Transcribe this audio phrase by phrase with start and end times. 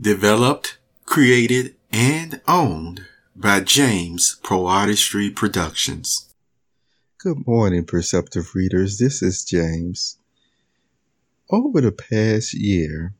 [0.00, 3.06] Developed, created, and owned
[3.36, 6.34] by James PoeArtistry Productions.
[7.18, 8.98] Good morning, perceptive readers.
[8.98, 10.18] This is James.
[11.48, 13.14] Over the past year,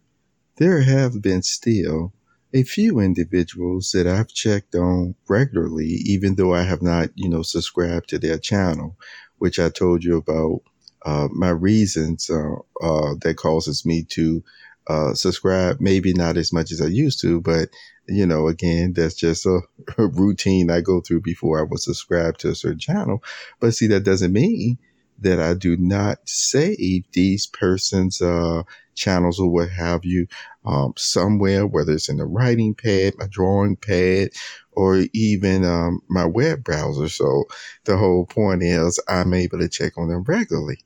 [0.56, 2.12] there have been still
[2.52, 7.42] a few individuals that I've checked on regularly, even though I have not, you know,
[7.42, 8.96] subscribed to their channel,
[9.38, 10.62] which I told you about
[11.06, 14.42] uh, my reasons uh, uh, that causes me to
[14.86, 15.80] uh, subscribe.
[15.80, 17.68] Maybe not as much as I used to, but
[18.06, 19.60] you know, again, that's just a,
[19.98, 23.22] a routine I go through before I will subscribe to a certain channel.
[23.60, 24.78] But see, that doesn't mean
[25.20, 30.26] that I do not save these persons' uh, channels or what have you
[30.64, 34.30] um, somewhere, whether it's in the writing pad, my drawing pad,
[34.72, 37.08] or even um, my web browser.
[37.08, 37.44] So
[37.84, 40.78] the whole point is I'm able to check on them regularly.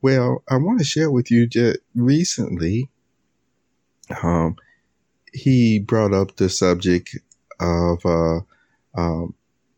[0.00, 2.88] Well, I want to share with you just recently
[4.22, 4.56] um,
[5.32, 7.16] he brought up the subject
[7.60, 8.40] of uh,
[8.94, 9.34] um,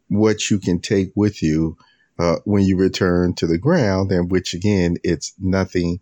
[0.08, 1.76] what you can take with you
[2.18, 6.00] uh, when you return to the ground, and which again, it's nothing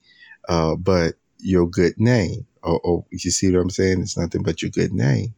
[0.49, 2.47] uh, but your good name.
[2.63, 4.03] Or, or, you see what I'm saying?
[4.03, 5.35] It's nothing but your good name.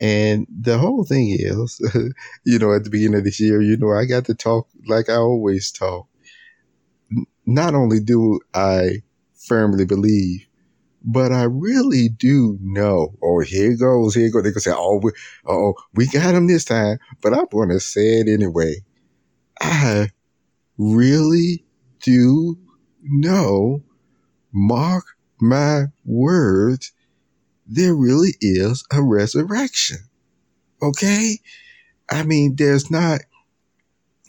[0.00, 1.80] And the whole thing is,
[2.44, 5.08] you know, at the beginning of this year, you know, I got to talk like
[5.08, 6.06] I always talk.
[7.46, 9.02] Not only do I
[9.46, 10.46] firmly believe
[11.06, 13.14] but I really do know.
[13.22, 14.42] Oh, here goes, here goes.
[14.42, 15.12] They can say, "Oh, we,
[15.46, 18.82] oh, we got him this time," but I'm going to say it anyway.
[19.60, 20.10] I
[20.76, 21.64] really
[22.02, 22.58] do
[23.02, 23.82] know.
[24.52, 25.04] Mark
[25.40, 26.92] my words.
[27.66, 29.98] There really is a resurrection.
[30.82, 31.38] Okay,
[32.10, 33.20] I mean, there's not,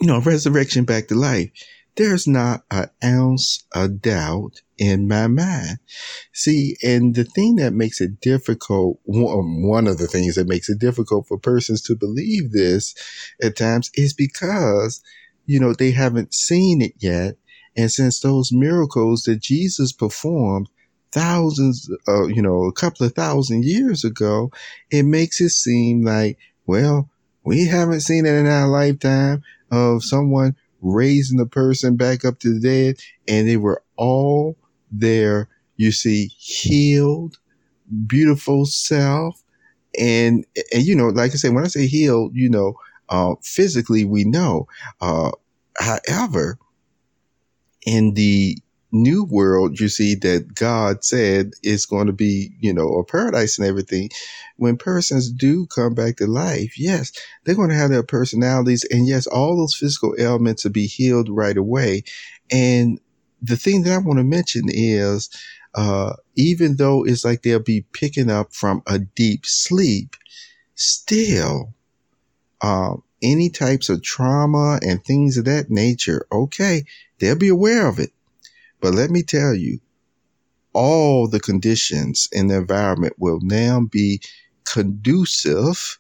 [0.01, 1.51] you know, resurrection back to life
[1.97, 5.79] there's not an ounce of doubt in my mind.
[6.31, 10.79] See, and the thing that makes it difficult, one of the things that makes it
[10.79, 12.95] difficult for persons to believe this
[13.41, 15.01] at times is because,
[15.45, 17.35] you know, they haven't seen it yet.
[17.75, 20.69] And since those miracles that Jesus performed
[21.11, 24.51] thousands, uh, you know, a couple of thousand years ago,
[24.91, 27.09] it makes it seem like, well,
[27.43, 29.41] we haven't seen it in our lifetime
[29.71, 34.57] of someone raising the person back up to the dead, and they were all
[34.91, 37.37] there, you see, healed,
[38.05, 39.43] beautiful self.
[39.99, 42.75] And, and, you know, like I said, when I say healed, you know,
[43.09, 44.67] uh, physically we know.
[45.01, 45.31] Uh,
[45.77, 46.57] however,
[47.85, 48.57] in the
[48.91, 53.57] new world, you see that God said is going to be, you know, a paradise
[53.57, 54.09] and everything.
[54.55, 57.11] When persons do come back to life, yes,
[57.43, 58.85] they're going to have their personalities.
[58.89, 62.03] And yes, all those physical ailments will be healed right away.
[62.51, 62.99] And
[63.41, 65.29] the thing that I want to mention is,
[65.75, 70.15] uh, even though it's like they'll be picking up from a deep sleep,
[70.75, 71.73] still,
[72.61, 76.85] um, any types of trauma and things of that nature, okay,
[77.19, 78.11] they'll be aware of it
[78.81, 79.79] but let me tell you,
[80.73, 84.21] all the conditions in the environment will now be
[84.65, 85.99] conducive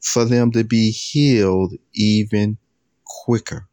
[0.00, 2.58] for them to be healed even
[3.04, 3.68] quicker.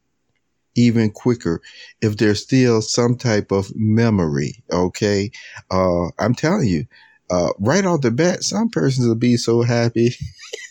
[0.75, 1.62] Even quicker
[2.01, 4.63] if there's still some type of memory.
[4.72, 5.31] Okay.
[5.69, 6.85] Uh, I'm telling you,
[7.30, 10.16] uh, right off the bat, some persons will be so happy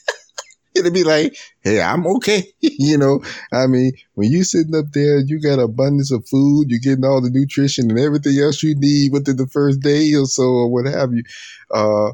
[0.87, 2.45] It'll be like, hey, I'm okay.
[2.61, 3.23] you know,
[3.53, 7.21] I mean, when you sitting up there, you got abundance of food, you're getting all
[7.21, 10.87] the nutrition and everything else you need within the first day or so, or what
[10.87, 11.23] have you.
[11.71, 12.13] Uh,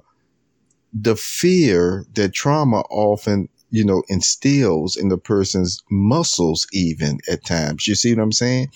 [0.93, 7.87] the fear that trauma often, you know, instills in the person's muscles, even at times.
[7.87, 8.69] You see what I'm saying?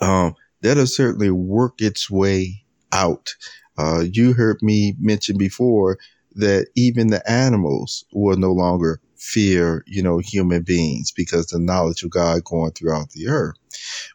[0.00, 3.34] Um, that'll certainly work its way out.
[3.78, 5.98] Uh, you heard me mention before
[6.36, 12.02] that even the animals will no longer fear, you know, human beings because the knowledge
[12.02, 13.56] of God going throughout the earth.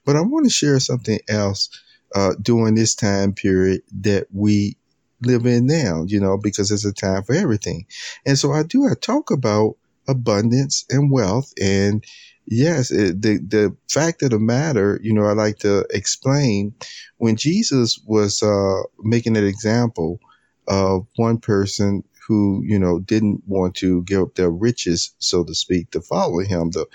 [0.06, 1.70] But I want to share something else
[2.16, 4.78] uh, during this time period that we
[5.24, 7.86] live in now, you know, because it's a time for everything.
[8.26, 9.78] And so I do, I talk about
[10.08, 11.52] abundance and wealth.
[11.62, 12.04] And
[12.46, 16.74] yes, it, the, the fact of the matter, you know, I like to explain
[17.18, 20.20] when Jesus was uh, making an example
[20.68, 25.54] of one person who, you know, didn't want to give up their riches, so to
[25.54, 26.72] speak, to follow him.
[26.72, 26.86] Though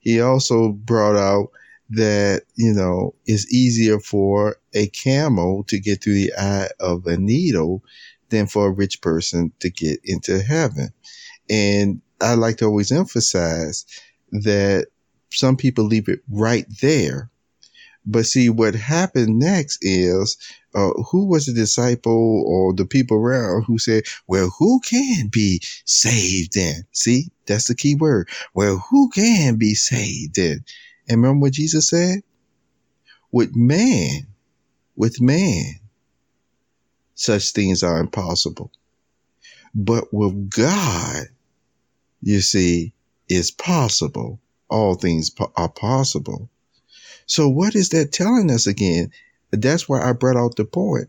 [0.00, 1.48] he also brought out
[1.90, 7.18] that, you know, it's easier for a camel to get through the eye of a
[7.18, 7.82] needle
[8.30, 10.88] than for a rich person to get into heaven.
[11.50, 13.84] And I like to always emphasize
[14.32, 14.86] that
[15.30, 17.30] some people leave it right there.
[18.06, 20.36] But see, what happened next is
[20.74, 25.60] uh, who was the disciple or the people around who said, well, who can be
[25.84, 26.86] saved then?
[26.92, 28.28] See, that's the key word.
[28.54, 30.64] Well, who can be saved then?
[31.08, 32.22] And remember what Jesus said?
[33.32, 34.28] With man,
[34.94, 35.80] with man,
[37.14, 38.70] such things are impossible.
[39.74, 41.26] But with God,
[42.22, 42.92] you see,
[43.28, 44.40] is possible.
[44.68, 46.48] All things are possible.
[47.26, 49.10] So what is that telling us again?
[49.50, 51.08] That's why I brought out the point.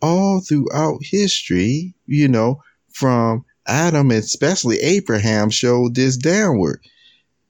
[0.00, 2.62] All throughout history, you know,
[2.92, 6.80] from Adam, and especially Abraham, showed this downward.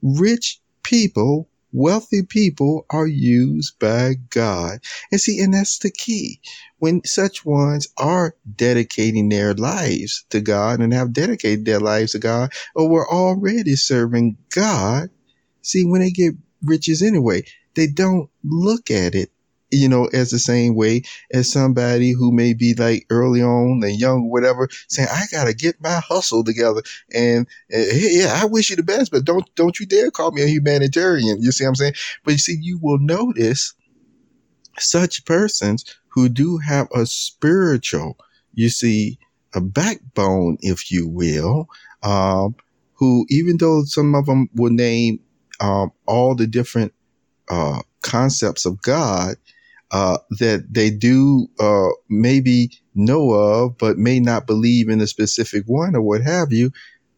[0.01, 4.79] Rich people, wealthy people are used by God.
[5.11, 6.41] And see, and that's the key.
[6.79, 12.19] When such ones are dedicating their lives to God and have dedicated their lives to
[12.19, 15.09] God, or were already serving God,
[15.61, 16.33] see, when they get
[16.63, 17.43] riches anyway,
[17.75, 19.31] they don't look at it
[19.71, 23.99] you know, as the same way as somebody who may be like early on and
[23.99, 26.81] young, whatever, saying, I gotta get my hustle together.
[27.13, 30.43] And uh, yeah, I wish you the best, but don't, don't you dare call me
[30.43, 31.41] a humanitarian.
[31.41, 31.93] You see what I'm saying?
[32.23, 33.73] But you see, you will notice
[34.77, 38.17] such persons who do have a spiritual,
[38.53, 39.19] you see,
[39.53, 41.67] a backbone, if you will,
[42.03, 42.55] um,
[42.93, 45.19] who, even though some of them will name,
[45.59, 46.93] um, all the different,
[47.49, 49.35] uh, concepts of God,
[49.91, 55.63] uh, that they do uh, maybe know of, but may not believe in a specific
[55.65, 56.71] one or what have you,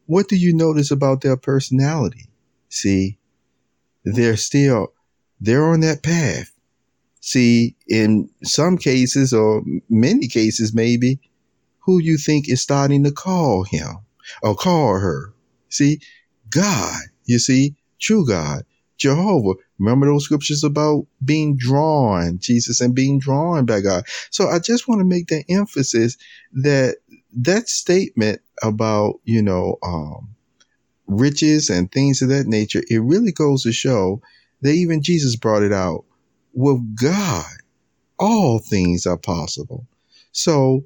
[0.05, 2.27] what do you notice about their personality?
[2.69, 3.17] See,
[4.03, 4.93] they're still
[5.39, 6.51] they're on that path.
[7.19, 11.19] See, in some cases or many cases, maybe
[11.79, 13.97] who you think is starting to call him
[14.43, 15.33] or call her.
[15.69, 15.99] See,
[16.49, 18.63] God, you see, true God,
[18.97, 19.53] Jehovah.
[19.81, 24.03] Remember those scriptures about being drawn, Jesus, and being drawn by God.
[24.29, 26.17] So I just want to make the emphasis
[26.53, 26.97] that
[27.33, 30.35] that statement about, you know, um,
[31.07, 34.21] riches and things of that nature, it really goes to show
[34.61, 36.05] that even Jesus brought it out.
[36.53, 37.45] With God,
[38.19, 39.87] all things are possible.
[40.31, 40.83] So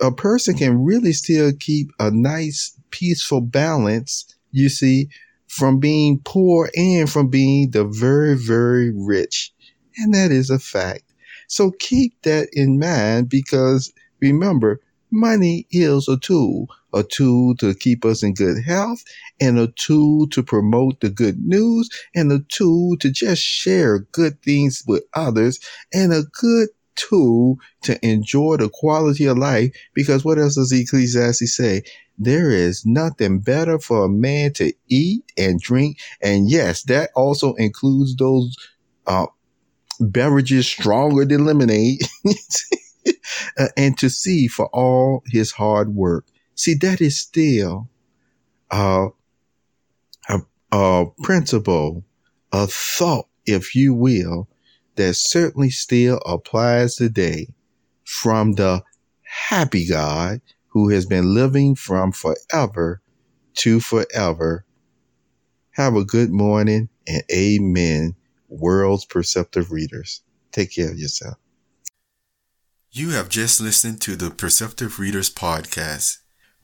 [0.00, 5.08] a person can really still keep a nice, peaceful balance, you see,
[5.48, 9.52] from being poor and from being the very, very rich.
[9.98, 11.04] And that is a fact.
[11.48, 18.04] So keep that in mind because remember, money is a tool, a tool to keep
[18.04, 19.02] us in good health
[19.40, 24.42] and a tool to promote the good news and a tool to just share good
[24.42, 25.60] things with others
[25.94, 31.56] and a good tool to enjoy the quality of life because what else does Ecclesiastes
[31.56, 31.82] say?
[32.18, 35.98] There is nothing better for a man to eat and drink.
[36.22, 38.56] And yes, that also includes those
[39.06, 39.26] uh,
[40.00, 42.00] beverages stronger than lemonade
[43.58, 46.26] uh, and to see for all his hard work.
[46.54, 47.88] See, that is still
[48.70, 49.08] uh,
[50.28, 50.38] a,
[50.72, 52.04] a principle,
[52.52, 54.48] a thought, if you will,
[54.96, 57.48] that certainly still applies today
[58.04, 58.82] from the
[59.22, 63.00] happy God who has been living from forever
[63.54, 64.64] to forever.
[65.72, 68.14] Have a good morning and amen,
[68.48, 70.22] world's perceptive readers.
[70.52, 71.36] Take care of yourself.
[72.90, 76.18] You have just listened to the Perceptive Readers podcast.